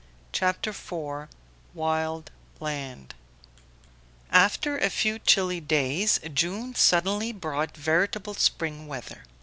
[0.31, 1.27] CHAPTER IV
[1.75, 3.13] WILD LAND
[4.31, 9.21] AFTER a few chilly days, June suddenly brought veritable spring weather.